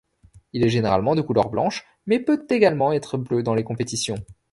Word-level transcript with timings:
Il 0.53 0.65
est 0.65 0.69
généralement 0.69 1.13
de 1.13 1.21
couleur 1.21 1.51
blanche 1.51 1.85
mais 2.07 2.17
peut 2.19 2.47
également 2.49 2.91
être 2.91 3.19
bleu 3.19 3.43
dans 3.43 3.53
les 3.53 3.63
compétitions. 3.63 4.17